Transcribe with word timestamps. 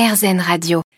RZN 0.00 0.40
Radio. 0.40 0.89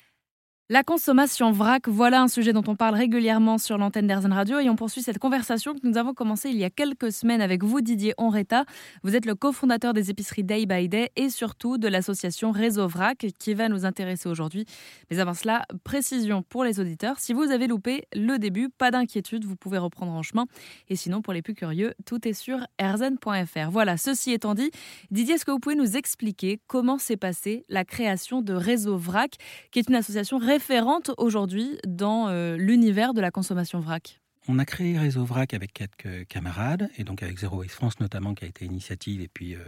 La 0.73 0.83
consommation 0.83 1.53
vrac, 1.53 1.87
voilà 1.87 2.23
un 2.23 2.29
sujet 2.29 2.55
dont 2.55 2.65
on 2.67 2.77
parle 2.77 2.95
régulièrement 2.95 3.59
sur 3.59 3.77
l'antenne 3.77 4.07
d'Airzen 4.07 4.33
Radio 4.33 4.59
et 4.59 4.71
on 4.71 4.75
poursuit 4.75 5.03
cette 5.03 5.19
conversation 5.19 5.75
que 5.75 5.87
nous 5.87 5.99
avons 5.99 6.15
commencée 6.15 6.49
il 6.49 6.57
y 6.57 6.65
a 6.65 6.71
quelques 6.71 7.13
semaines 7.13 7.43
avec 7.43 7.63
vous, 7.63 7.83
Didier 7.83 8.15
Onreta. 8.17 8.65
Vous 9.03 9.15
êtes 9.15 9.27
le 9.27 9.35
cofondateur 9.35 9.93
des 9.93 10.09
épiceries 10.09 10.45
Day 10.45 10.65
by 10.65 10.89
Day 10.89 11.11
et 11.15 11.29
surtout 11.29 11.77
de 11.77 11.89
l'association 11.89 12.53
Réseau 12.53 12.89
Vrac 12.89 13.27
qui 13.39 13.53
va 13.53 13.69
nous 13.69 13.85
intéresser 13.85 14.31
aujourd'hui. 14.31 14.65
Mais 15.11 15.19
avant 15.19 15.35
cela, 15.35 15.67
précision 15.85 16.43
pour 16.43 16.65
les 16.65 16.81
auditeurs, 16.81 17.19
si 17.19 17.35
vous 17.35 17.51
avez 17.51 17.67
loupé 17.67 18.07
le 18.15 18.39
début, 18.39 18.71
pas 18.71 18.91
d'inquiétude, 18.91 19.45
vous 19.45 19.57
pouvez 19.57 19.77
reprendre 19.77 20.13
en 20.13 20.23
chemin. 20.23 20.47
Et 20.89 20.97
sinon, 20.97 21.21
pour 21.21 21.35
les 21.35 21.43
plus 21.43 21.53
curieux, 21.53 21.93
tout 22.07 22.27
est 22.27 22.33
sur 22.33 22.67
erzen.fr. 22.79 23.71
Voilà, 23.71 23.99
ceci 23.99 24.33
étant 24.33 24.55
dit, 24.55 24.71
Didier, 25.11 25.35
est-ce 25.35 25.45
que 25.45 25.51
vous 25.51 25.61
pouvez 25.61 25.75
nous 25.75 25.99
expliquer 25.99 26.61
comment 26.67 26.97
s'est 26.97 27.19
passée 27.19 27.67
la 27.69 27.85
création 27.85 28.41
de 28.41 28.55
Réseau 28.55 28.97
Vrac, 28.97 29.33
qui 29.71 29.79
est 29.79 29.89
une 29.91 29.97
association 29.97 30.39
référente 30.39 30.62
référente 30.63 31.11
aujourd'hui 31.19 31.77
dans 31.85 32.29
euh, 32.29 32.57
l'univers 32.57 33.15
de 33.15 33.21
la 33.21 33.33
consommation 33.33 33.81
vrac? 33.81 34.21
On 34.47 34.61
a 34.61 34.65
créé 34.65 34.97
Réseau 34.97 35.25
Vrac 35.25 35.55
avec 35.55 35.73
quelques 35.73 36.29
camarades, 36.29 36.89
et 36.97 37.03
donc 37.03 37.25
avec 37.25 37.37
Zero 37.37 37.59
Waste 37.59 37.75
France 37.75 37.99
notamment, 37.99 38.33
qui 38.35 38.45
a 38.45 38.49
été 38.49 38.65
initiative, 38.65 39.21
et 39.21 39.27
puis 39.27 39.57
euh, 39.57 39.59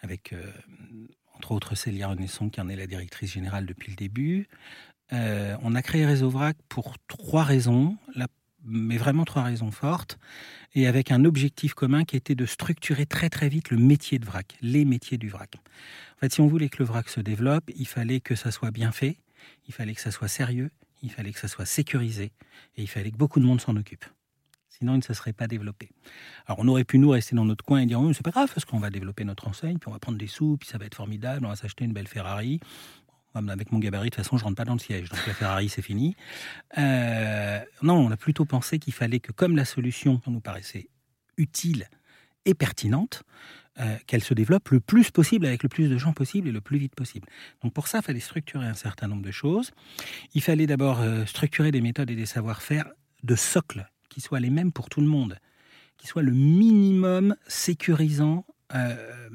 avec, 0.00 0.34
euh, 0.34 0.52
entre 1.36 1.52
autres, 1.52 1.74
Célia 1.74 2.08
Renaisson, 2.08 2.50
qui 2.50 2.60
en 2.60 2.68
est 2.68 2.76
la 2.76 2.86
directrice 2.86 3.32
générale 3.32 3.64
depuis 3.64 3.92
le 3.92 3.96
début. 3.96 4.46
on 5.10 5.74
a 5.74 5.82
créé 5.82 6.04
Réseau 6.04 6.28
Vrac 6.28 6.58
pour 6.68 6.96
trois 7.08 7.44
raisons, 7.44 7.96
mais 8.62 8.98
vraiment 8.98 9.24
trois 9.24 9.44
raisons 9.44 9.70
fortes, 9.70 10.18
et 10.74 10.86
avec 10.86 11.12
un 11.12 11.24
objectif 11.24 11.72
commun 11.72 12.04
qui 12.04 12.16
était 12.16 12.34
de 12.34 12.44
structurer 12.44 13.06
très 13.06 13.30
très 13.30 13.48
vite 13.48 13.70
le 13.70 13.78
métier 13.78 14.18
de 14.18 14.26
vrac, 14.26 14.58
les 14.60 14.84
métiers 14.84 15.16
du 15.16 15.30
vrac. 15.30 15.56
En 16.16 16.18
fait, 16.20 16.32
si 16.34 16.42
on 16.42 16.46
voulait 16.46 16.68
que 16.68 16.78
le 16.80 16.84
vrac 16.84 17.08
se 17.08 17.20
développe, 17.20 17.70
il 17.74 17.86
fallait 17.86 18.20
que 18.20 18.34
ça 18.34 18.50
soit 18.50 18.70
bien 18.70 18.92
fait, 18.92 19.16
il 19.66 19.74
fallait 19.74 19.94
que 19.94 20.00
ça 20.00 20.10
soit 20.10 20.28
sérieux, 20.28 20.70
il 21.02 21.10
fallait 21.10 21.32
que 21.32 21.40
ça 21.40 21.48
soit 21.48 21.66
sécurisé, 21.66 22.32
et 22.76 22.82
il 22.82 22.88
fallait 22.88 23.10
que 23.10 23.16
beaucoup 23.16 23.40
de 23.40 23.44
monde 23.44 23.60
s'en 23.60 23.76
occupe. 23.76 24.04
Sinon, 24.68 24.94
il 24.94 24.98
ne 24.98 25.02
se 25.02 25.14
serait 25.14 25.32
pas 25.32 25.46
développé. 25.46 25.90
Alors, 26.46 26.58
on 26.58 26.68
aurait 26.68 26.84
pu 26.84 26.98
nous 26.98 27.08
rester 27.08 27.34
dans 27.34 27.46
notre 27.46 27.64
coin 27.64 27.80
et 27.80 27.86
dire 27.86 28.00
oh, 28.00 28.12
c'est 28.12 28.22
pas 28.22 28.30
grave, 28.30 28.50
parce 28.52 28.66
qu'on 28.66 28.78
va 28.78 28.90
développer 28.90 29.24
notre 29.24 29.48
enseigne, 29.48 29.78
puis 29.78 29.88
on 29.88 29.92
va 29.92 29.98
prendre 29.98 30.18
des 30.18 30.26
sous, 30.26 30.58
puis 30.58 30.68
ça 30.68 30.76
va 30.76 30.84
être 30.84 30.94
formidable, 30.94 31.46
on 31.46 31.48
va 31.48 31.56
s'acheter 31.56 31.84
une 31.84 31.92
belle 31.92 32.08
Ferrari. 32.08 32.60
Avec 33.34 33.70
mon 33.70 33.78
gabarit, 33.78 34.08
de 34.08 34.14
toute 34.14 34.24
façon, 34.24 34.38
je 34.38 34.44
rentre 34.44 34.56
pas 34.56 34.64
dans 34.64 34.72
le 34.72 34.78
siège, 34.78 35.10
donc 35.10 35.26
la 35.26 35.34
Ferrari, 35.34 35.68
c'est 35.68 35.82
fini. 35.82 36.16
Euh, 36.78 37.60
non, 37.82 37.98
on 37.98 38.10
a 38.10 38.16
plutôt 38.16 38.46
pensé 38.46 38.78
qu'il 38.78 38.94
fallait 38.94 39.20
que, 39.20 39.30
comme 39.30 39.56
la 39.56 39.66
solution 39.66 40.22
nous 40.26 40.40
paraissait 40.40 40.88
utile 41.36 41.86
et 42.46 42.54
pertinente, 42.54 43.24
euh, 43.78 43.96
qu'elle 44.06 44.22
se 44.22 44.34
développe 44.34 44.70
le 44.70 44.80
plus 44.80 45.10
possible 45.10 45.44
avec 45.44 45.62
le 45.62 45.68
plus 45.68 45.88
de 45.88 45.98
gens 45.98 46.12
possible 46.12 46.48
et 46.48 46.52
le 46.52 46.60
plus 46.60 46.78
vite 46.78 46.94
possible. 46.94 47.28
Donc 47.62 47.72
pour 47.74 47.88
ça, 47.88 47.98
il 47.98 48.04
fallait 48.04 48.20
structurer 48.20 48.66
un 48.66 48.74
certain 48.74 49.06
nombre 49.06 49.22
de 49.22 49.30
choses. 49.30 49.72
Il 50.34 50.42
fallait 50.42 50.66
d'abord 50.66 51.00
euh, 51.00 51.26
structurer 51.26 51.72
des 51.72 51.80
méthodes 51.80 52.10
et 52.10 52.16
des 52.16 52.26
savoir-faire 52.26 52.86
de 53.22 53.34
socle 53.34 53.90
qui 54.08 54.20
soient 54.20 54.40
les 54.40 54.50
mêmes 54.50 54.72
pour 54.72 54.88
tout 54.88 55.00
le 55.00 55.06
monde, 55.06 55.38
qui 55.98 56.06
soient 56.06 56.22
le 56.22 56.32
minimum 56.32 57.36
sécurisant 57.48 58.46
euh, 58.74 59.28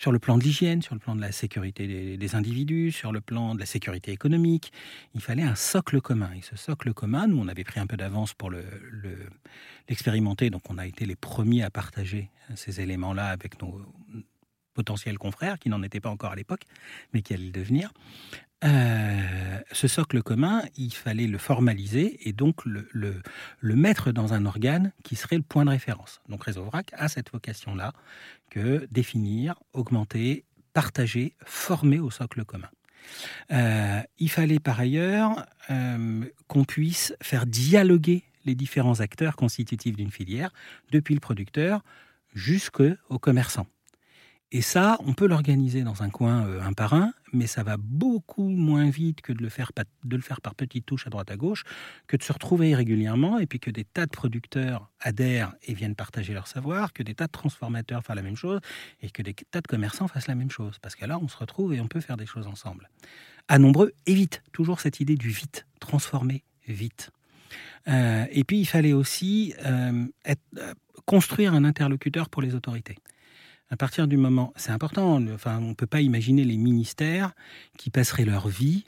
sur 0.00 0.12
le 0.12 0.18
plan 0.18 0.38
de 0.38 0.42
l'hygiène, 0.42 0.80
sur 0.80 0.94
le 0.94 0.98
plan 0.98 1.14
de 1.14 1.20
la 1.20 1.30
sécurité 1.30 2.16
des, 2.16 2.34
individus, 2.34 2.90
sur 2.90 3.12
le 3.12 3.20
plan 3.20 3.54
de 3.54 3.60
la 3.60 3.66
sécurité 3.66 4.12
économique. 4.12 4.72
Il 5.14 5.20
fallait 5.20 5.42
un 5.42 5.54
socle 5.54 6.00
commun. 6.00 6.30
Et 6.38 6.40
ce 6.40 6.56
socle 6.56 6.94
commun, 6.94 7.26
nous, 7.26 7.38
on 7.38 7.48
avait 7.48 7.64
pris 7.64 7.80
un 7.80 7.86
peu 7.86 7.98
d'avance 7.98 8.32
pour 8.32 8.50
l'expérimenter, 8.50 10.46
le, 10.46 10.52
donc 10.52 10.62
on 10.70 10.78
a 10.78 10.86
été 10.86 11.04
les 11.04 11.16
premiers 11.16 11.64
à 11.64 11.70
partager 11.70 12.30
ces 12.54 12.80
éléments-là 12.80 13.26
avec 13.26 13.60
nos 13.60 13.78
potentiels 14.80 15.18
confrères, 15.18 15.58
qui 15.58 15.68
n'en 15.68 15.82
étaient 15.82 16.00
pas 16.00 16.08
encore 16.08 16.32
à 16.32 16.36
l'époque, 16.36 16.64
mais 17.12 17.20
qui 17.20 17.34
allaient 17.34 17.52
le 17.52 17.58
devenir. 17.62 17.92
Euh, 18.62 19.58
ce 19.72 19.88
socle 19.88 20.22
commun, 20.22 20.62
il 20.76 20.92
fallait 20.92 21.26
le 21.26 21.38
formaliser 21.38 22.28
et 22.28 22.32
donc 22.32 22.64
le, 22.64 23.22
mettre 23.62 24.10
dans 24.10 24.32
un 24.32 24.46
organe 24.46 24.92
qui 25.04 25.16
serait 25.16 25.36
le 25.36 25.42
point 25.42 25.64
de 25.64 25.70
référence. 25.70 26.20
Donc 26.28 26.44
Réseau 26.44 26.64
VRAC 26.64 26.92
a 26.94 27.08
cette 27.08 27.30
vocation-là 27.30 27.92
que 28.50 28.86
définir, 28.90 29.54
augmenter, 29.72 30.44
partager, 30.72 31.36
former 31.44 31.98
au 31.98 32.10
socle 32.10 32.44
commun. 32.44 32.70
Euh, 33.50 34.00
il 34.18 34.30
fallait 34.30 34.60
par 34.60 34.78
ailleurs 34.80 35.46
euh, 35.70 36.24
qu'on 36.48 36.64
puisse 36.64 37.14
faire 37.22 37.46
dialoguer 37.46 38.24
les 38.44 38.54
différents 38.54 39.00
acteurs 39.00 39.36
constitutifs 39.36 39.96
d'une 39.96 40.10
filière, 40.10 40.52
depuis 40.90 41.14
le 41.14 41.20
producteur 41.20 41.82
jusqu'au 42.34 43.18
commerçant. 43.20 43.66
Et 44.52 44.62
ça, 44.62 44.96
on 45.06 45.12
peut 45.12 45.28
l'organiser 45.28 45.84
dans 45.84 46.02
un 46.02 46.10
coin 46.10 46.44
euh, 46.44 46.60
un 46.60 46.72
par 46.72 46.94
un, 46.94 47.12
mais 47.32 47.46
ça 47.46 47.62
va 47.62 47.76
beaucoup 47.76 48.48
moins 48.48 48.90
vite 48.90 49.20
que 49.20 49.32
de 49.32 49.42
le, 49.42 49.48
faire, 49.48 49.70
de 50.02 50.16
le 50.16 50.22
faire 50.22 50.40
par 50.40 50.56
petites 50.56 50.84
touches 50.86 51.06
à 51.06 51.10
droite 51.10 51.30
à 51.30 51.36
gauche, 51.36 51.62
que 52.08 52.16
de 52.16 52.22
se 52.24 52.32
retrouver 52.32 52.74
régulièrement 52.74 53.38
et 53.38 53.46
puis 53.46 53.60
que 53.60 53.70
des 53.70 53.84
tas 53.84 54.06
de 54.06 54.10
producteurs 54.10 54.90
adhèrent 54.98 55.54
et 55.62 55.74
viennent 55.74 55.94
partager 55.94 56.34
leur 56.34 56.48
savoir, 56.48 56.92
que 56.92 57.04
des 57.04 57.14
tas 57.14 57.26
de 57.26 57.32
transformateurs 57.32 58.02
fassent 58.02 58.16
la 58.16 58.22
même 58.22 58.36
chose 58.36 58.60
et 59.02 59.10
que 59.10 59.22
des 59.22 59.34
tas 59.34 59.60
de 59.60 59.68
commerçants 59.68 60.08
fassent 60.08 60.26
la 60.26 60.34
même 60.34 60.50
chose. 60.50 60.78
Parce 60.82 60.96
que 60.96 61.06
là, 61.06 61.20
on 61.22 61.28
se 61.28 61.36
retrouve 61.36 61.72
et 61.72 61.80
on 61.80 61.86
peut 61.86 62.00
faire 62.00 62.16
des 62.16 62.26
choses 62.26 62.48
ensemble. 62.48 62.90
À 63.46 63.58
nombreux 63.58 63.92
et 64.06 64.14
vite. 64.14 64.42
Toujours 64.52 64.80
cette 64.80 64.98
idée 64.98 65.16
du 65.16 65.28
vite, 65.28 65.66
transformer 65.78 66.42
vite. 66.66 67.10
Euh, 67.86 68.26
et 68.30 68.42
puis, 68.42 68.58
il 68.58 68.66
fallait 68.66 68.92
aussi 68.92 69.54
euh, 69.64 70.06
construire 71.04 71.54
un 71.54 71.64
interlocuteur 71.64 72.28
pour 72.28 72.42
les 72.42 72.56
autorités 72.56 72.96
à 73.70 73.76
partir 73.76 74.08
du 74.08 74.16
moment, 74.16 74.52
c'est 74.56 74.72
important, 74.72 75.22
enfin, 75.32 75.58
on 75.58 75.68
ne 75.68 75.74
peut 75.74 75.86
pas 75.86 76.00
imaginer 76.00 76.44
les 76.44 76.56
ministères 76.56 77.32
qui 77.78 77.90
passeraient 77.90 78.24
leur 78.24 78.48
vie, 78.48 78.84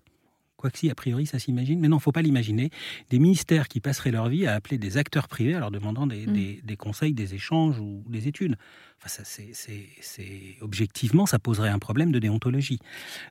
quoi 0.57 0.71
que 0.71 0.79
si, 0.79 0.91
a 0.91 0.95
priori, 0.95 1.25
ça 1.27 1.39
s'imagine, 1.39 1.79
mais 1.81 1.89
non, 1.89 1.97
il 1.97 2.01
ne 2.01 2.03
faut 2.03 2.13
pas 2.13 2.23
l'imaginer, 2.23 2.71
des 3.09 3.21
ministères 3.21 3.69
qui 3.69 3.81
passeraient 3.81 4.11
leur 4.11 4.29
vie 4.29 4.47
à 4.47 4.55
appeler 4.55 4.79
des 4.79 4.97
acteurs 4.97 5.29
privés 5.29 5.55
en 5.55 5.61
leur 5.61 5.71
demandant 5.71 6.07
des, 6.07 6.27
mm. 6.27 6.77
conseils, 6.77 7.15
des 7.15 7.35
échanges 7.35 7.79
ou 7.79 8.03
des 8.09 8.27
études. 8.27 8.57
Enfin, 8.99 9.09
ça, 9.09 9.23
c'est, 9.25 10.57
objectivement, 10.61 11.27
ça 11.27 11.39
poserait 11.39 11.69
un 11.69 11.79
problème 11.79 12.11
de 12.11 12.19
déontologie. 12.19 12.81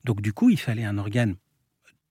Donc, 0.05 0.21
du 0.21 0.31
coup, 0.31 0.49
il 0.49 0.59
fallait 0.59 0.85
un 0.85 0.97
organe 0.97 1.35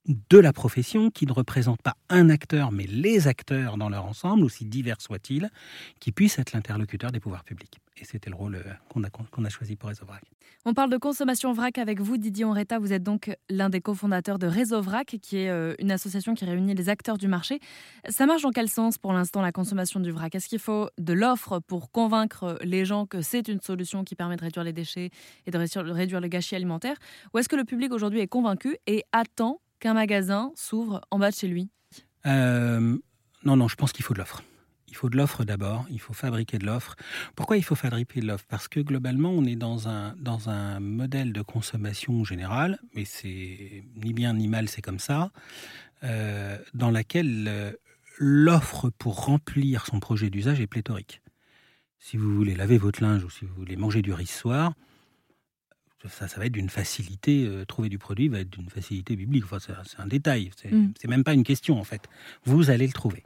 de 0.06 0.38
la 0.38 0.52
profession 0.52 1.10
qui 1.10 1.26
ne 1.26 1.32
représente 1.32 1.82
pas 1.82 1.94
un 2.08 2.30
acteur, 2.30 2.72
mais 2.72 2.86
les 2.86 3.28
acteurs 3.28 3.76
dans 3.76 3.88
leur 3.88 4.04
ensemble, 4.04 4.44
aussi 4.44 4.64
divers 4.64 5.00
soient-ils, 5.00 5.50
qui 5.98 6.12
puissent 6.12 6.38
être 6.38 6.52
l'interlocuteur 6.52 7.12
des 7.12 7.20
pouvoirs 7.20 7.44
publics. 7.44 7.78
Et 8.00 8.04
c'était 8.06 8.30
le 8.30 8.36
rôle 8.36 8.54
euh, 8.54 8.72
qu'on 8.88 9.44
a, 9.44 9.48
choisi 9.50 9.76
pour 9.76 9.90
Réseau 9.90 10.06
Vrac. 10.06 10.22
On 10.64 10.72
parle 10.72 10.90
de 10.90 10.96
consommation 10.96 11.52
vrac 11.52 11.76
avec 11.76 12.00
vous, 12.00 12.16
Didier 12.16 12.46
Onreta. 12.46 12.78
Vous 12.78 12.94
êtes 12.94 13.02
donc 13.02 13.30
l'un 13.50 13.68
des 13.68 13.80
cofondateurs 13.80 14.38
de 14.38 14.46
Réseau 14.46 14.80
Vrac, 14.80 15.16
qui 15.20 15.36
est 15.36 15.50
euh, 15.50 15.74
une 15.78 15.90
association 15.90 16.34
qui 16.34 16.46
réunit 16.46 16.74
les 16.74 16.88
acteurs 16.88 17.18
du 17.18 17.28
marché. 17.28 17.60
Ça 18.08 18.24
marche 18.24 18.42
dans 18.42 18.52
quel 18.52 18.68
sens 18.68 18.96
pour 18.96 19.12
l'instant 19.12 19.42
la 19.42 19.52
consommation 19.52 20.00
du 20.00 20.10
vrac? 20.12 20.34
Est-ce 20.34 20.48
qu'il 20.48 20.58
faut 20.58 20.88
de 20.98 21.12
l'offre 21.12 21.60
pour 21.60 21.90
convaincre 21.90 22.58
les 22.62 22.86
gens 22.86 23.04
que 23.04 23.20
c'est 23.20 23.48
une 23.48 23.60
solution 23.60 24.02
qui 24.02 24.14
permet 24.14 24.36
de 24.36 24.42
réduire 24.42 24.64
les 24.64 24.72
déchets 24.72 25.10
et 25.46 25.50
de 25.50 25.58
réduire 25.58 26.20
le 26.20 26.28
gâchis 26.28 26.56
alimentaire? 26.56 26.96
Ou 27.34 27.38
est-ce 27.38 27.48
que 27.48 27.56
le 27.56 27.64
public 27.64 27.92
aujourd'hui 27.92 28.20
est 28.20 28.28
convaincu 28.28 28.76
et 28.86 29.04
attend 29.12 29.60
qu'un 29.80 29.94
magasin 29.94 30.52
s'ouvre 30.54 31.00
en 31.10 31.18
bas 31.18 31.30
de 31.30 31.34
chez 31.34 31.48
lui 31.48 31.70
euh, 32.26 32.96
Non, 33.44 33.56
non, 33.56 33.66
je 33.66 33.76
pense 33.76 33.92
qu'il 33.92 34.04
faut 34.04 34.14
de 34.14 34.18
l'offre. 34.18 34.42
Il 34.88 34.96
faut 34.96 35.08
de 35.08 35.16
l'offre 35.16 35.44
d'abord, 35.44 35.86
il 35.88 36.00
faut 36.00 36.12
fabriquer 36.12 36.58
de 36.58 36.66
l'offre. 36.66 36.96
Pourquoi 37.36 37.56
il 37.56 37.62
faut 37.62 37.76
fabriquer 37.76 38.20
de 38.20 38.26
l'offre? 38.26 38.44
Parce 38.48 38.66
que 38.66 38.80
globalement, 38.80 39.30
on 39.30 39.44
est 39.44 39.56
dans 39.56 39.88
un, 39.88 40.14
dans 40.16 40.48
un 40.48 40.80
modèle 40.80 41.32
de 41.32 41.42
consommation 41.42 42.24
générale, 42.24 42.78
mais 42.94 43.04
c'est 43.04 43.84
ni 43.96 44.12
bien 44.12 44.34
ni 44.34 44.48
mal, 44.48 44.68
c'est 44.68 44.82
comme 44.82 44.98
ça, 44.98 45.30
euh, 46.02 46.58
dans 46.74 46.90
laquelle 46.90 47.46
euh, 47.48 47.72
l'offre 48.18 48.90
pour 48.90 49.24
remplir 49.24 49.86
son 49.86 50.00
projet 50.00 50.28
d'usage 50.28 50.60
est 50.60 50.66
pléthorique. 50.66 51.22
Si 51.98 52.16
vous 52.16 52.34
voulez 52.34 52.56
laver 52.56 52.76
votre 52.76 53.02
linge 53.02 53.22
ou 53.24 53.30
si 53.30 53.44
vous 53.44 53.54
voulez 53.54 53.76
manger 53.76 54.02
du 54.02 54.12
riz 54.12 54.26
ce 54.26 54.40
soir, 54.40 54.72
ça, 56.08 56.28
ça 56.28 56.38
va 56.38 56.46
être 56.46 56.52
d'une 56.52 56.70
facilité, 56.70 57.44
euh, 57.46 57.64
trouver 57.64 57.88
du 57.88 57.98
produit 57.98 58.28
va 58.28 58.40
être 58.40 58.50
d'une 58.50 58.70
facilité 58.70 59.16
biblique. 59.16 59.44
Enfin, 59.44 59.58
c'est 59.60 60.00
un 60.00 60.06
détail, 60.06 60.50
mm. 60.70 60.88
c'est 60.98 61.08
même 61.08 61.24
pas 61.24 61.34
une 61.34 61.44
question 61.44 61.78
en 61.78 61.84
fait. 61.84 62.08
Vous 62.44 62.70
allez 62.70 62.86
le 62.86 62.92
trouver. 62.92 63.22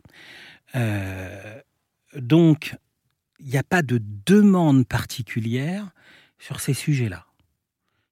Euh, 0.75 1.61
donc, 2.17 2.77
il 3.39 3.47
n'y 3.47 3.57
a 3.57 3.63
pas 3.63 3.83
de 3.83 4.01
demande 4.27 4.87
particulière 4.87 5.91
sur 6.39 6.61
ces 6.61 6.75
sujets-là. 6.75 7.27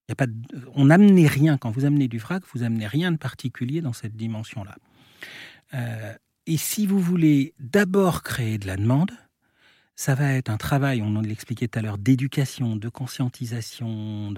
Y 0.09 0.13
a 0.13 0.15
pas 0.15 0.27
on 0.75 0.87
n'amenait 0.87 1.27
rien, 1.27 1.59
quand 1.59 1.71
vous 1.71 1.85
amenez 1.85 2.09
du 2.09 2.21
frac, 2.21 2.43
vous 2.53 2.63
amenez 2.63 2.87
rien 2.87 3.13
de 3.13 3.17
particulier 3.17 3.81
dans 3.81 3.93
cette 3.93 4.17
dimension-là. 4.17 4.77
Euh, 5.75 6.15
et 6.47 6.57
si 6.57 6.87
vous 6.87 7.01
voulez 7.01 7.55
d'abord 7.59 8.23
créer 8.23 8.59
de 8.59 8.67
la 8.67 8.77
demande, 8.77 9.13
ça 9.95 10.15
va 10.15 10.33
être 10.33 10.51
un 10.51 10.57
travail, 10.57 11.03
on 11.03 11.21
l'expliquait 11.21 11.69
tout 11.69 11.79
à 11.79 11.83
l'heure, 11.83 11.99
d'éducation, 11.99 12.77
de 12.77 12.89
conscientisation, 12.89 14.35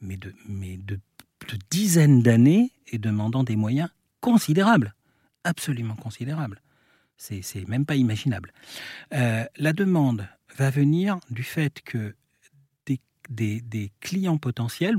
mais, 0.00 0.16
de, 0.16 0.34
mais 0.48 0.76
de, 0.76 0.98
dizaines 1.70 2.22
d'années 2.22 2.70
et 2.88 2.98
demandant 2.98 3.42
des 3.42 3.56
moyens 3.56 3.90
considérables, 4.20 4.94
absolument 5.44 5.96
considérables. 5.96 6.60
C'est 7.16 7.68
même 7.68 7.84
pas 7.84 7.94
imaginable. 7.94 8.52
Euh, 9.14 9.44
la 9.56 9.72
demande 9.72 10.26
va 10.56 10.70
venir 10.70 11.18
du 11.30 11.42
fait 11.42 11.80
que 11.82 12.14
des, 13.30 13.60
des 13.60 13.92
clients 14.00 14.38
potentiels, 14.38 14.96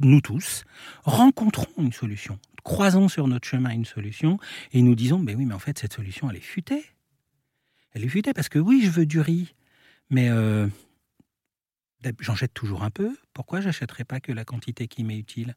nous 0.00 0.20
tous, 0.20 0.64
rencontrons 1.02 1.66
une 1.76 1.92
solution, 1.92 2.38
croisons 2.66 3.08
sur 3.08 3.28
notre 3.28 3.46
chemin 3.46 3.70
une 3.70 3.84
solution 3.84 4.38
et 4.72 4.82
nous 4.82 4.94
disons, 4.94 5.20
ben 5.20 5.36
oui, 5.36 5.46
mais 5.46 5.54
en 5.54 5.58
fait, 5.58 5.78
cette 5.78 5.92
solution, 5.92 6.28
elle 6.28 6.36
est 6.36 6.40
futée. 6.40 6.84
Elle 7.96 8.04
est 8.04 8.08
futée 8.08 8.34
parce 8.34 8.50
que 8.50 8.58
oui, 8.58 8.82
je 8.84 8.90
veux 8.90 9.06
du 9.06 9.20
riz, 9.20 9.54
mais 10.10 10.28
euh, 10.28 10.68
j'en 12.20 12.34
jette 12.34 12.52
toujours 12.52 12.82
un 12.82 12.90
peu. 12.90 13.16
Pourquoi 13.32 13.62
j'achèterais 13.62 14.04
pas 14.04 14.20
que 14.20 14.32
la 14.32 14.44
quantité 14.44 14.86
qui 14.86 15.02
m'est 15.02 15.16
utile? 15.16 15.56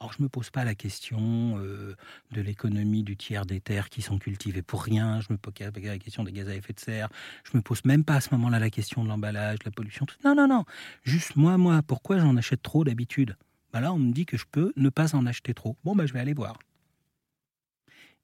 Alors, 0.00 0.14
je 0.14 0.20
ne 0.20 0.22
me 0.22 0.30
pose 0.30 0.48
pas 0.48 0.64
la 0.64 0.74
question 0.74 1.58
euh, 1.58 1.96
de 2.30 2.40
l'économie 2.40 3.02
du 3.02 3.18
tiers 3.18 3.44
des 3.44 3.60
terres 3.60 3.90
qui 3.90 4.00
sont 4.00 4.18
cultivées 4.18 4.62
pour 4.62 4.82
rien. 4.84 5.20
Je 5.20 5.34
me 5.34 5.36
pose 5.36 5.52
pas 5.52 5.80
la 5.82 5.98
question 5.98 6.24
des 6.24 6.32
gaz 6.32 6.48
à 6.48 6.54
effet 6.54 6.72
de 6.72 6.80
serre. 6.80 7.10
Je 7.44 7.54
me 7.54 7.60
pose 7.60 7.84
même 7.84 8.04
pas 8.04 8.14
à 8.14 8.20
ce 8.22 8.30
moment-là 8.32 8.58
la 8.58 8.70
question 8.70 9.04
de 9.04 9.10
l'emballage, 9.10 9.58
de 9.58 9.66
la 9.66 9.70
pollution. 9.70 10.06
Non, 10.24 10.34
non, 10.34 10.48
non. 10.48 10.64
Juste 11.02 11.36
moi, 11.36 11.58
moi, 11.58 11.82
pourquoi 11.86 12.20
j'en 12.20 12.38
achète 12.38 12.62
trop 12.62 12.84
d'habitude? 12.84 13.36
Ben 13.74 13.82
Là, 13.82 13.92
on 13.92 13.98
me 13.98 14.14
dit 14.14 14.24
que 14.24 14.38
je 14.38 14.46
peux 14.50 14.72
ne 14.76 14.88
pas 14.88 15.14
en 15.14 15.26
acheter 15.26 15.52
trop. 15.52 15.76
Bon, 15.84 15.94
ben, 15.94 16.06
je 16.06 16.14
vais 16.14 16.20
aller 16.20 16.32
voir. 16.32 16.58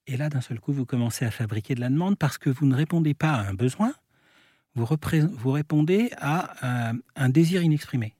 Et 0.06 0.16
là, 0.16 0.28
d'un 0.28 0.40
seul 0.40 0.60
coup, 0.60 0.72
vous 0.72 0.86
commencez 0.86 1.24
à 1.24 1.30
fabriquer 1.30 1.74
de 1.74 1.80
la 1.80 1.88
demande 1.88 2.18
parce 2.18 2.38
que 2.38 2.50
vous 2.50 2.66
ne 2.66 2.74
répondez 2.74 3.14
pas 3.14 3.32
à 3.32 3.48
un 3.48 3.54
besoin, 3.54 3.94
vous, 4.74 4.86
vous 5.32 5.50
répondez 5.50 6.10
à 6.16 6.92
un 7.16 7.28
désir 7.28 7.62
inexprimé. 7.62 8.14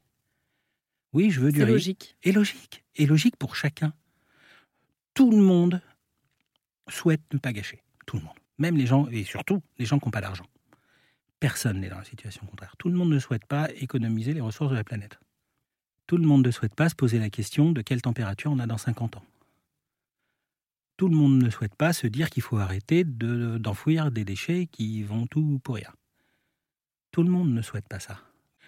Oui, 1.13 1.31
je 1.31 1.41
veux 1.41 1.53
du 1.53 1.63
riz. 1.63 1.73
logique. 1.73 2.17
Et 2.23 2.33
logique. 2.33 2.85
Et 2.97 3.07
logique 3.07 3.37
pour 3.37 3.57
chacun. 3.57 3.93
Tout 5.15 5.31
le 5.31 5.39
monde 5.39 5.81
souhaite 6.89 7.23
ne 7.33 7.39
pas 7.39 7.53
gâcher. 7.53 7.83
Tout 8.07 8.17
le 8.17 8.23
monde. 8.23 8.37
Même 8.59 8.77
les 8.77 8.87
gens, 8.87 9.09
et 9.09 9.25
surtout 9.25 9.63
les 9.79 9.87
gens 9.87 9.99
qui 9.99 10.07
n'ont 10.07 10.13
pas 10.13 10.21
d'argent. 10.21 10.47
Personne 11.41 11.81
n'est 11.81 11.89
dans 11.89 11.99
la 11.99 12.05
situation 12.05 12.47
contraire. 12.47 12.75
Tout 12.79 12.89
le 12.89 12.97
monde 12.97 13.11
ne 13.11 13.19
souhaite 13.19 13.47
pas 13.47 13.69
économiser 13.77 14.35
les 14.35 14.41
ressources 14.41 14.71
de 14.71 14.77
la 14.77 14.85
planète. 14.85 15.19
Tout 16.07 16.17
le 16.17 16.27
monde 16.27 16.45
ne 16.45 16.51
souhaite 16.51 16.75
pas 16.75 16.89
se 16.89 16.95
poser 16.95 17.19
la 17.19 17.31
question 17.31 17.73
de 17.73 17.83
quelle 17.83 18.03
température 18.03 18.51
on 18.53 18.59
a 18.59 18.67
dans 18.67 18.79
50 18.79 19.17
ans. 19.17 19.25
Tout 21.01 21.09
le 21.09 21.17
monde 21.17 21.43
ne 21.43 21.49
souhaite 21.49 21.75
pas 21.77 21.95
se 21.95 22.07
dire 22.07 22.29
qu'il 22.29 22.43
faut 22.43 22.59
arrêter 22.59 23.05
d'enfouir 23.05 24.11
des 24.11 24.23
déchets 24.23 24.69
qui 24.71 25.03
vont 25.03 25.27
tout 25.27 25.59
pourrir. 25.65 25.97
Tout 27.11 27.23
le 27.23 27.31
monde 27.31 27.55
ne 27.55 27.63
souhaite 27.63 27.89
pas 27.89 28.01
ça 28.01 28.21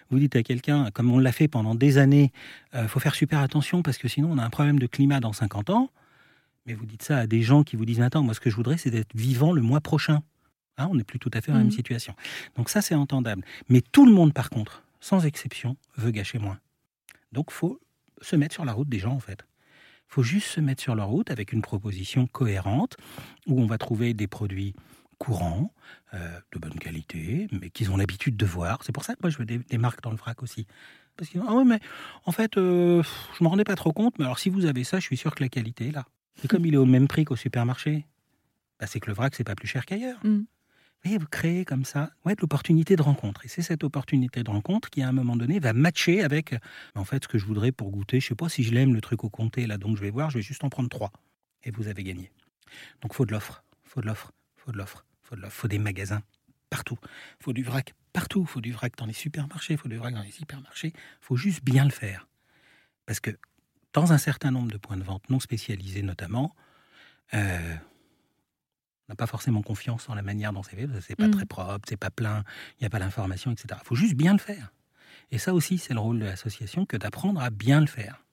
vous 0.09 0.17
dites 0.17 0.35
à 0.35 0.41
quelqu'un, 0.41 0.89
comme 0.91 1.11
on 1.11 1.19
l'a 1.19 1.31
fait 1.31 1.47
pendant 1.47 1.75
des 1.75 1.99
années, 1.99 2.31
il 2.73 2.79
euh, 2.79 2.87
faut 2.87 2.99
faire 2.99 3.13
super 3.13 3.39
attention 3.39 3.83
parce 3.83 3.99
que 3.99 4.07
sinon 4.07 4.31
on 4.31 4.39
a 4.39 4.43
un 4.43 4.49
problème 4.49 4.79
de 4.79 4.87
climat 4.87 5.19
dans 5.19 5.31
50 5.31 5.69
ans. 5.69 5.91
Mais 6.65 6.73
vous 6.73 6.85
dites 6.85 7.03
ça 7.03 7.19
à 7.19 7.27
des 7.27 7.43
gens 7.43 7.63
qui 7.63 7.75
vous 7.75 7.85
disent 7.85 8.01
Attends, 8.01 8.23
moi 8.23 8.33
ce 8.33 8.39
que 8.39 8.49
je 8.49 8.55
voudrais, 8.55 8.77
c'est 8.77 8.89
d'être 8.89 9.15
vivant 9.15 9.51
le 9.51 9.61
mois 9.61 9.81
prochain. 9.81 10.23
Hein, 10.77 10.87
on 10.89 10.95
n'est 10.95 11.03
plus 11.03 11.19
tout 11.19 11.31
à 11.35 11.41
fait 11.41 11.51
dans 11.51 11.59
la 11.59 11.63
même 11.63 11.67
mmh. 11.67 11.75
situation. 11.75 12.15
Donc 12.55 12.69
ça, 12.69 12.81
c'est 12.81 12.95
entendable. 12.95 13.43
Mais 13.69 13.81
tout 13.81 14.07
le 14.07 14.11
monde, 14.11 14.33
par 14.33 14.49
contre, 14.49 14.83
sans 14.99 15.23
exception, 15.25 15.77
veut 15.97 16.11
gâcher 16.11 16.39
moins. 16.39 16.57
Donc 17.31 17.51
faut 17.51 17.79
se 18.21 18.35
mettre 18.35 18.55
sur 18.55 18.65
la 18.65 18.73
route 18.73 18.89
des 18.89 18.99
gens, 18.99 19.13
en 19.13 19.19
fait. 19.19 19.45
Faut 20.13 20.21
juste 20.21 20.45
se 20.45 20.61
mettre 20.61 20.79
sur 20.79 20.93
la 20.93 21.05
route 21.05 21.31
avec 21.31 21.53
une 21.53 21.63
proposition 21.63 22.27
cohérente 22.27 22.97
où 23.47 23.59
on 23.59 23.65
va 23.65 23.79
trouver 23.79 24.13
des 24.13 24.27
produits 24.27 24.75
courants, 25.17 25.73
euh, 26.13 26.39
de 26.51 26.59
bonne 26.59 26.75
qualité, 26.75 27.47
mais 27.51 27.71
qu'ils 27.71 27.89
ont 27.89 27.97
l'habitude 27.97 28.37
de 28.37 28.45
voir. 28.45 28.83
C'est 28.83 28.91
pour 28.91 29.03
ça 29.05 29.15
que 29.15 29.21
moi 29.23 29.31
je 29.31 29.39
veux 29.39 29.45
des, 29.45 29.77
marques 29.79 30.03
dans 30.03 30.11
le 30.11 30.15
vrac 30.15 30.43
aussi. 30.43 30.67
Parce 31.17 31.31
que, 31.31 31.39
ah 31.39 31.55
ouais, 31.55 31.63
mais 31.63 31.79
en 32.25 32.31
fait, 32.31 32.57
euh, 32.57 33.01
je 33.31 33.43
ne 33.43 33.45
me 33.45 33.49
rendais 33.49 33.63
pas 33.63 33.75
trop 33.75 33.91
compte, 33.91 34.19
mais 34.19 34.25
alors 34.25 34.37
si 34.37 34.51
vous 34.51 34.67
avez 34.67 34.83
ça, 34.83 34.99
je 34.99 35.05
suis 35.05 35.17
sûr 35.17 35.33
que 35.33 35.41
la 35.41 35.49
qualité 35.49 35.87
est 35.87 35.91
là. 35.91 36.05
Et 36.43 36.47
comme 36.47 36.63
il 36.67 36.75
est 36.75 36.77
au 36.77 36.85
même 36.85 37.07
prix 37.07 37.25
qu'au 37.25 37.35
supermarché, 37.35 38.05
bah, 38.79 38.85
c'est 38.85 38.99
que 38.99 39.07
le 39.07 39.15
vrac, 39.15 39.33
c'est 39.33 39.43
pas 39.43 39.55
plus 39.55 39.67
cher 39.67 39.83
qu'ailleurs. 39.87 40.19
Mm. 40.23 40.41
Voyez, 41.03 41.17
vous 41.17 41.27
créez 41.27 41.65
comme 41.65 41.83
ça 41.83 42.11
ouais, 42.25 42.35
l'opportunité 42.39 42.95
de 42.95 43.01
rencontre. 43.01 43.45
Et 43.45 43.49
c'est 43.49 43.61
cette 43.61 43.83
opportunité 43.83 44.43
de 44.43 44.49
rencontre 44.49 44.89
qui, 44.89 45.01
à 45.01 45.09
un 45.09 45.11
moment 45.11 45.35
donné, 45.35 45.59
va 45.59 45.73
matcher 45.73 46.23
avec 46.23 46.55
en 46.95 47.03
fait 47.03 47.23
ce 47.23 47.27
que 47.27 47.37
je 47.37 47.45
voudrais 47.45 47.71
pour 47.71 47.91
goûter. 47.91 48.19
Je 48.21 48.27
sais 48.27 48.35
pas 48.35 48.47
si 48.47 48.63
je 48.63 48.73
l'aime, 48.73 48.93
le 48.93 49.01
truc 49.01 49.23
au 49.23 49.29
comté, 49.29 49.67
là, 49.67 49.77
donc 49.77 49.97
je 49.97 50.01
vais 50.01 50.11
voir, 50.11 50.29
je 50.29 50.37
vais 50.37 50.43
juste 50.43 50.63
en 50.63 50.69
prendre 50.69 50.89
trois. 50.89 51.11
Et 51.63 51.71
vous 51.71 51.87
avez 51.87 52.03
gagné. 52.03 52.31
Donc, 53.01 53.13
faut 53.13 53.25
de 53.25 53.31
l'offre. 53.31 53.63
faut 53.83 54.01
de 54.01 54.07
l'offre. 54.07 54.33
faut 54.55 54.71
de 54.71 54.77
l'offre. 54.77 55.05
Il 55.31 55.49
faut 55.49 55.67
des 55.67 55.79
magasins 55.79 56.21
partout. 56.69 56.97
Faut 57.39 57.53
du 57.53 57.63
vrac 57.63 57.93
partout. 58.13 58.45
Faut 58.45 58.61
du 58.61 58.71
vrac 58.71 58.95
dans 58.97 59.05
les 59.05 59.13
supermarchés. 59.13 59.77
Faut 59.77 59.89
du 59.89 59.97
vrac 59.97 60.13
dans 60.13 60.21
les 60.21 60.41
hypermarchés. 60.41 60.93
Faut 61.21 61.35
juste 61.35 61.63
bien 61.63 61.85
le 61.85 61.91
faire. 61.91 62.27
Parce 63.05 63.19
que 63.19 63.31
dans 63.93 64.13
un 64.13 64.17
certain 64.17 64.51
nombre 64.51 64.71
de 64.71 64.77
points 64.77 64.97
de 64.97 65.03
vente 65.03 65.29
non 65.29 65.39
spécialisés 65.39 66.01
notamment, 66.01 66.55
euh, 67.33 67.75
on 69.07 69.11
n'a 69.11 69.15
pas 69.15 69.27
forcément 69.27 69.61
confiance 69.61 70.09
en 70.09 70.15
la 70.15 70.21
manière 70.21 70.53
dont 70.53 70.63
c'est 70.63 70.75
fait. 70.75 70.87
C'est 71.01 71.15
pas 71.15 71.27
mm. 71.27 71.31
très 71.31 71.45
propre, 71.45 71.85
c'est 71.87 71.97
pas 71.97 72.09
plein, 72.09 72.43
il 72.79 72.83
n'y 72.83 72.87
a 72.87 72.89
pas 72.89 72.99
l'information, 72.99 73.51
etc. 73.51 73.79
Il 73.81 73.87
faut 73.87 73.95
juste 73.95 74.15
bien 74.15 74.33
le 74.33 74.39
faire. 74.39 74.71
Et 75.31 75.37
ça 75.37 75.53
aussi, 75.53 75.77
c'est 75.77 75.93
le 75.93 75.99
rôle 75.99 76.19
de 76.19 76.25
l'association 76.25 76.85
que 76.85 76.97
d'apprendre 76.97 77.41
à 77.41 77.49
bien 77.49 77.81
le 77.81 77.87
faire. 77.87 78.23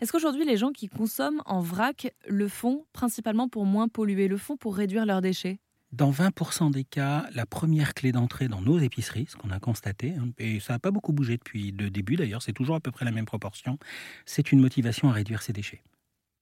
Est-ce 0.00 0.12
qu'aujourd'hui, 0.12 0.44
les 0.44 0.56
gens 0.56 0.72
qui 0.72 0.88
consomment 0.88 1.42
en 1.46 1.60
vrac 1.60 2.12
le 2.28 2.48
font 2.48 2.84
principalement 2.92 3.48
pour 3.48 3.64
moins 3.64 3.88
polluer, 3.88 4.28
le 4.28 4.36
font 4.36 4.56
pour 4.56 4.76
réduire 4.76 5.06
leurs 5.06 5.20
déchets? 5.20 5.58
Dans 5.92 6.10
20% 6.10 6.72
des 6.72 6.82
cas, 6.82 7.26
la 7.34 7.46
première 7.46 7.94
clé 7.94 8.10
d'entrée 8.10 8.48
dans 8.48 8.60
nos 8.60 8.80
épiceries, 8.80 9.26
ce 9.28 9.36
qu'on 9.36 9.50
a 9.50 9.60
constaté, 9.60 10.14
hein, 10.18 10.30
et 10.38 10.58
ça 10.58 10.72
n'a 10.72 10.78
pas 10.80 10.90
beaucoup 10.90 11.12
bougé 11.12 11.36
depuis 11.36 11.70
le 11.70 11.88
début 11.88 12.16
d'ailleurs, 12.16 12.42
c'est 12.42 12.52
toujours 12.52 12.74
à 12.74 12.80
peu 12.80 12.90
près 12.90 13.04
la 13.04 13.12
même 13.12 13.26
proportion, 13.26 13.78
c'est 14.26 14.50
une 14.50 14.60
motivation 14.60 15.08
à 15.08 15.12
réduire 15.12 15.40
ses 15.40 15.52
déchets. 15.52 15.84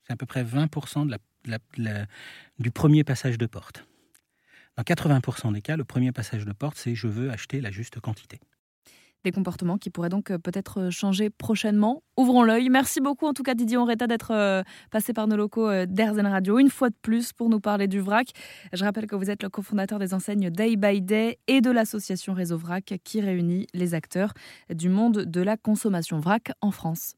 C'est 0.07 0.15
à 0.15 0.17
peu 0.17 0.25
près 0.25 0.43
20% 0.43 1.05
de 1.05 1.11
la, 1.11 1.19
du 2.59 2.71
premier 2.71 3.05
passage 3.05 3.39
de 3.39 3.47
porte. 3.47 3.85
Dans 4.77 4.83
80% 4.83 5.53
des 5.53 5.61
cas, 5.61 5.77
le 5.77 5.85
premier 5.85 6.13
passage 6.13 6.45
de 6.45 6.53
porte, 6.53 6.77
c'est 6.79 6.95
je 6.95 7.07
veux 7.07 7.31
acheter 7.31 7.61
la 7.61 7.71
juste 7.71 8.01
quantité. 8.01 8.41
Des 9.25 9.31
comportements 9.31 9.79
qui 9.79 9.89
pourraient 9.89 10.09
donc 10.09 10.33
euh, 10.33 10.39
peut-être 10.39 10.81
euh, 10.81 10.91
changer 10.91 11.31
prochainement. 11.31 12.03
Ouvrons 12.17 12.43
l'œil. 12.43 12.69
Merci 12.71 13.01
beaucoup 13.01 13.27
en 13.27 13.33
tout 13.33 13.45
cas 13.45 13.55
Didier 13.55 13.77
Onreta 13.77 14.09
d'être 14.09 14.33
euh, 14.33 14.65
passé 14.91 15.13
par 15.13 15.29
nos 15.29 15.37
locaux 15.37 15.71
d'Airzen 15.87 16.27
Radio 16.27 16.59
une 16.59 16.71
fois 16.71 16.91
de 16.91 16.97
plus 17.03 17.33
pour 17.33 17.49
nous 17.49 17.61
parler 17.61 17.87
du 17.87 18.01
vrac. 18.01 18.31
Je 18.73 18.85
rappelle 18.85 19.07
que 19.07 19.15
vous 19.15 19.31
êtes 19.31 19.45
le 19.45 19.49
cofondateur 19.49 20.01
des 20.01 20.13
enseignes 20.13 20.51
Day 20.51 20.75
by 20.75 21.01
Day 21.03 21.39
et 21.47 21.61
de 21.61 21.71
l'association 21.71 22.35
Réseau 22.35 22.59
Vrac 22.59 22.95
qui 23.05 23.21
réunit 23.21 23.69
les 23.75 23.95
acteurs 23.95 24.33
du 24.71 24.89
monde 24.89 25.19
de 25.19 25.41
la 25.41 25.57
consommation 25.57 26.19
vrac 26.19 26.51
en 26.61 26.73
France. 26.73 27.15